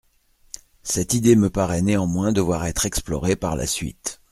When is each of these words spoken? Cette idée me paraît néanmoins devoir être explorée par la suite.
Cette 0.81 1.13
idée 1.13 1.35
me 1.35 1.51
paraît 1.51 1.83
néanmoins 1.83 2.31
devoir 2.31 2.65
être 2.65 2.87
explorée 2.87 3.35
par 3.35 3.55
la 3.55 3.67
suite. 3.67 4.19